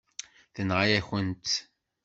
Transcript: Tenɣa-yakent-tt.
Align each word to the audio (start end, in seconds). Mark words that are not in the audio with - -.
Tenɣa-yakent-tt. 0.53 1.55